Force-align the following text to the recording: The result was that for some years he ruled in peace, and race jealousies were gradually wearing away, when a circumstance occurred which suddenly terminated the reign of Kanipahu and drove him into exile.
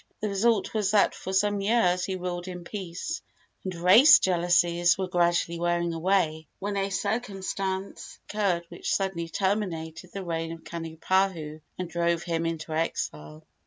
The 0.19 0.29
result 0.29 0.73
was 0.73 0.89
that 0.89 1.13
for 1.13 1.31
some 1.31 1.61
years 1.61 2.05
he 2.05 2.15
ruled 2.15 2.47
in 2.47 2.63
peace, 2.63 3.21
and 3.63 3.75
race 3.75 4.17
jealousies 4.17 4.97
were 4.97 5.07
gradually 5.07 5.59
wearing 5.59 5.93
away, 5.93 6.47
when 6.57 6.75
a 6.75 6.89
circumstance 6.89 8.17
occurred 8.27 8.65
which 8.69 8.95
suddenly 8.95 9.29
terminated 9.29 10.11
the 10.11 10.23
reign 10.25 10.53
of 10.53 10.63
Kanipahu 10.63 11.61
and 11.77 11.87
drove 11.87 12.23
him 12.23 12.47
into 12.47 12.73
exile. 12.73 13.45